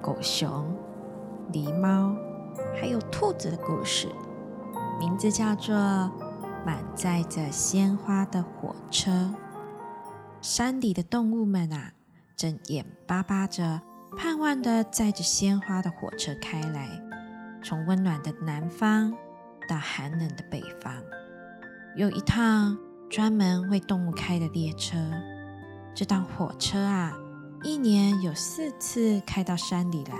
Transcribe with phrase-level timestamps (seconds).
[0.00, 0.76] 狗熊、
[1.52, 2.16] 狸猫，
[2.80, 4.08] 还有兔子的故事，
[4.98, 5.74] 名字叫做
[6.64, 9.10] 《满载着鲜花的火车》。
[10.40, 11.92] 山里的动物们啊，
[12.36, 13.80] 正眼巴巴着
[14.16, 16.88] 盼望的载着鲜花的火车开来，
[17.62, 19.12] 从温暖的南方
[19.68, 20.94] 到寒冷的北方，
[21.96, 22.76] 有一趟。
[23.08, 24.96] 专门为动物开的列车，
[25.94, 27.16] 这趟火车啊，
[27.66, 30.16] 一年有四次开到山里来，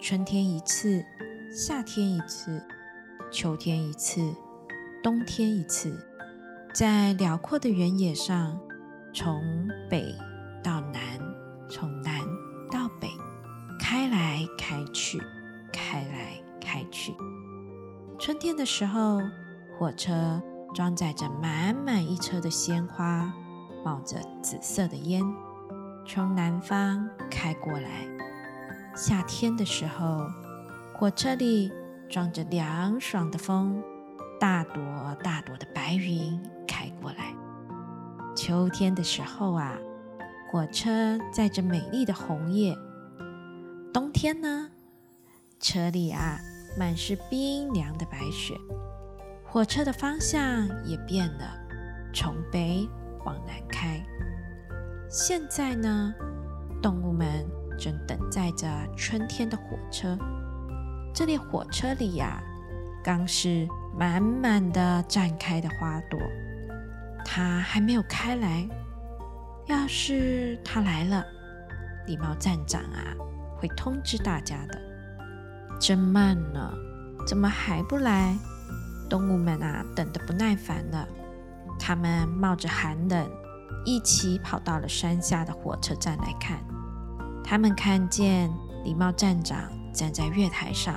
[0.00, 1.04] 春天一次，
[1.52, 2.60] 夏天一次，
[3.30, 4.34] 秋天一次，
[5.00, 5.96] 冬天一次，
[6.74, 8.58] 在辽阔的原野上，
[9.14, 9.40] 从
[9.88, 10.12] 北
[10.64, 11.00] 到南，
[11.70, 12.20] 从南
[12.68, 13.08] 到北，
[13.78, 15.22] 开来开去，
[15.72, 17.14] 开来开去。
[18.18, 19.20] 春天的时候，
[19.78, 20.42] 火车。
[20.74, 23.32] 装载着满满一车的鲜花，
[23.84, 25.22] 冒着紫色的烟，
[26.06, 28.06] 从南方开过来。
[28.94, 30.28] 夏天的时候，
[30.94, 31.72] 火车里
[32.08, 33.82] 装着凉爽的风，
[34.38, 34.82] 大朵
[35.22, 37.34] 大朵的白云开过来。
[38.36, 39.76] 秋天的时候啊，
[40.50, 42.76] 火车载着美丽的红叶。
[43.92, 44.68] 冬天呢，
[45.58, 46.38] 车里啊
[46.78, 48.54] 满是冰凉的白雪。
[49.46, 51.56] 火车的方向也变了，
[52.12, 52.88] 从北
[53.24, 54.04] 往南开。
[55.16, 56.12] 现在呢，
[56.82, 57.46] 动物们
[57.78, 60.18] 正等待着春天的火车。
[61.14, 62.42] 这列火车里呀，
[63.00, 63.64] 刚是
[63.96, 66.18] 满满的绽开的花朵，
[67.24, 68.68] 它还没有开来。
[69.66, 71.24] 要是它来了，
[72.08, 73.14] 礼貌站长啊
[73.56, 74.80] 会通知大家的。
[75.78, 76.74] 真慢呢，
[77.24, 78.36] 怎么还不来？
[79.08, 81.06] 动物们啊，等得不耐烦了。
[81.78, 83.30] 他们冒着寒冷，
[83.84, 86.58] 一起跑到了山下的火车站来看。
[87.42, 88.50] 他们看见
[88.84, 90.94] 礼貌站长站在月台上，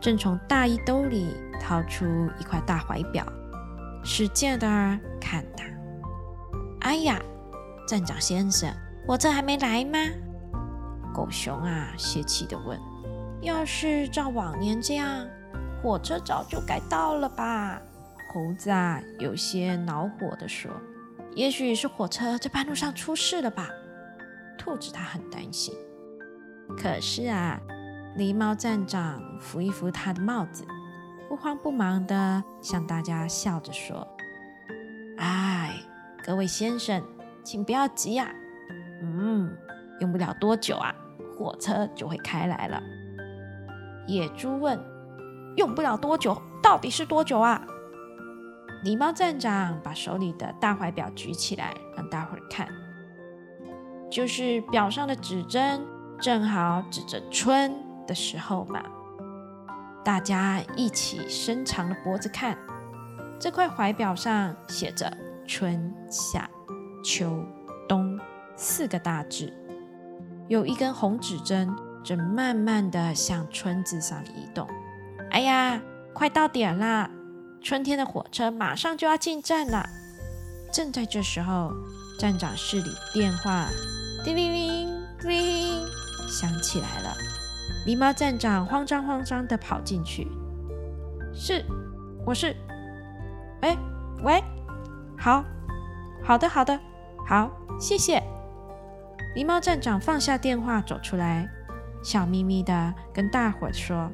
[0.00, 2.04] 正从大衣兜里掏出
[2.40, 3.24] 一块大怀表，
[4.02, 4.66] 使劲的
[5.20, 5.64] 看他。
[6.80, 7.20] 哎呀，
[7.86, 8.72] 站长先生，
[9.06, 9.98] 火车还没来吗？
[11.14, 12.78] 狗熊啊，泄气的问
[13.42, 15.26] ：“要是照往年这样。”
[15.82, 17.80] 火车早就该到了吧？
[18.32, 20.70] 猴子啊，有些恼火地说
[21.38, 23.70] ：“也许是火车在半路上出事了吧？”
[24.58, 25.72] 兔子他很担心。
[26.76, 27.60] 可是啊，
[28.16, 30.66] 狸猫站长扶一扶他的帽子，
[31.28, 34.04] 不慌不忙地向大家笑着说
[35.18, 35.72] ：“哎，
[36.24, 37.00] 各位先生，
[37.44, 38.28] 请不要急呀。
[39.00, 39.56] 嗯，
[40.00, 40.92] 用不了多久啊，
[41.38, 42.82] 火车就会开来了。”
[44.08, 44.76] 野猪问。
[45.56, 47.66] 用不了多久，到底是多久啊？
[48.84, 52.68] 狸猫站长把手里的大怀表举起来，让大伙儿看，
[54.10, 55.84] 就是表上的指针
[56.20, 57.74] 正好指着春
[58.06, 58.82] 的时候嘛。
[60.04, 62.56] 大家一起伸长了脖子看，
[63.38, 65.12] 这块怀表上写着
[65.46, 66.48] 春夏
[67.04, 67.44] 秋
[67.88, 68.18] 冬
[68.56, 69.52] 四个大字，
[70.46, 71.68] 有一根红指针
[72.04, 74.66] 正慢慢的向春字上移动。
[75.30, 75.82] 哎呀，
[76.14, 77.10] 快到点啦！
[77.62, 79.86] 春天的火车马上就要进站了。
[80.72, 81.72] 正在这时候，
[82.18, 83.68] 站长室里电话
[84.24, 85.86] 叮铃铃铃
[86.28, 87.16] 响起来了。
[87.86, 90.26] 狸猫站长慌张慌张地跑进去
[91.32, 91.64] ：“是，
[92.26, 92.54] 我是。
[93.62, 93.76] 哎，
[94.22, 94.42] 喂，
[95.18, 95.44] 好，
[96.22, 96.78] 好的，好的，
[97.26, 98.22] 好，谢谢。”
[99.34, 101.48] 狸猫站长放下电话，走出来，
[102.02, 104.10] 笑眯眯地跟大伙说。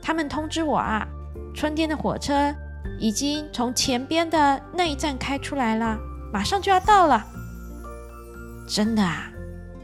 [0.00, 1.06] 他们通知我啊，
[1.54, 2.54] 春天的火车
[2.98, 5.98] 已经从前边的那一站开出来了，
[6.32, 7.24] 马上就要到了。
[8.68, 9.30] 真的啊！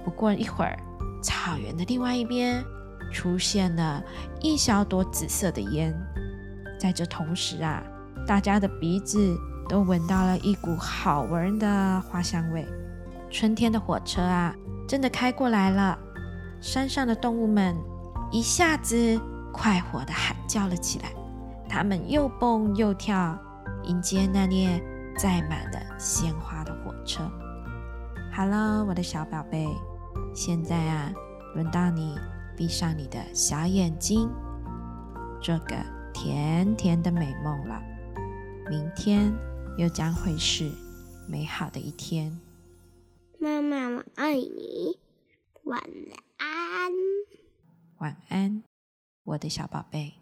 [0.05, 0.79] 不过一会儿，
[1.23, 2.65] 草原的另外一边
[3.13, 4.03] 出现了
[4.41, 5.95] 一小朵紫色的烟。
[6.79, 7.83] 在这同时啊，
[8.27, 9.37] 大家的鼻子
[9.69, 12.67] 都闻到了一股好闻的花香味。
[13.31, 14.55] 春天的火车啊，
[14.89, 15.99] 真的开过来了。
[16.61, 17.77] 山上的动物们
[18.31, 19.21] 一下子。
[19.53, 21.11] 快活地喊叫了起来，
[21.71, 23.39] 他们又蹦又跳，
[23.85, 24.83] 迎接那列
[25.17, 27.23] 载满了鲜花的火车。
[28.33, 29.69] 好了，我的小宝贝，
[30.35, 31.13] 现在啊，
[31.55, 32.19] 轮到你
[32.57, 34.29] 闭上你的小眼睛，
[35.41, 35.77] 做个
[36.13, 37.81] 甜甜的美梦了。
[38.69, 39.33] 明天
[39.79, 40.69] 又将会是
[41.29, 42.37] 美好的一天。
[43.39, 44.99] 妈妈，我爱你，
[45.63, 45.81] 晚
[46.37, 46.93] 安。
[47.99, 48.65] 晚安，
[49.23, 50.15] 我的小宝贝。